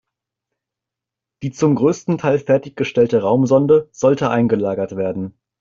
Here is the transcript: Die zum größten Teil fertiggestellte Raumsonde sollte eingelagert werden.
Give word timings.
Die 1.43 1.51
zum 1.51 1.75
größten 1.75 2.17
Teil 2.17 2.39
fertiggestellte 2.39 3.21
Raumsonde 3.21 3.87
sollte 3.91 4.31
eingelagert 4.31 4.95
werden. 4.95 5.35